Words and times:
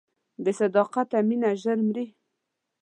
بې 0.43 0.51
صداقته 0.59 1.17
مینه 1.27 1.49
ژر 1.61 1.77
مري. 1.87 2.05